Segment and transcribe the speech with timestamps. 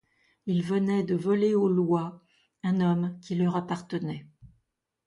[0.47, 2.23] Il venait de voler aux lois
[2.63, 4.25] un homme qui leur appartenait.